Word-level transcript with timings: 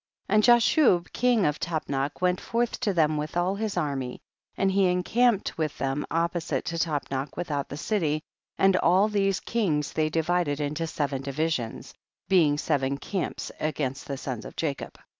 10. 0.29 0.33
And 0.35 0.43
Jashub 0.43 1.13
king 1.13 1.45
of 1.45 1.59
Tapnach 1.59 2.21
went 2.21 2.41
forth 2.41 2.79
to 2.79 2.91
them 2.91 3.17
with 3.17 3.37
all 3.37 3.53
his 3.53 3.77
army, 3.77 4.19
and 4.57 4.71
he 4.71 4.87
encamped 4.87 5.59
with 5.59 5.77
them 5.77 6.07
opposite 6.09 6.65
to 6.65 6.77
Tapnach 6.79 7.37
without 7.37 7.69
the 7.69 7.77
city, 7.77 8.23
and 8.57 8.75
all 8.77 9.07
these 9.09 9.39
kings 9.39 9.93
they 9.93 10.09
divided 10.09 10.59
into 10.59 10.87
seven 10.87 11.21
divisions, 11.21 11.93
being 12.27 12.57
seven 12.57 12.97
camps 12.97 13.51
against 13.59 14.07
the 14.07 14.17
sons 14.17 14.43
of 14.43 14.55
Jacob. 14.55 14.97